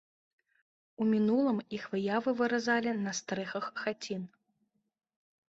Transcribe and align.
У 1.03 1.05
мінулым 1.11 1.59
іх 1.79 1.83
выявы 1.91 2.33
выразалі 2.41 2.95
на 3.05 3.11
стрэхах 3.19 3.65
хацін. 3.83 4.27